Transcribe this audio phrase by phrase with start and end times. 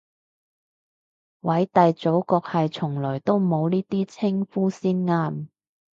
[1.43, 5.45] 偉大祖國係從來都冇呢啲稱呼先啱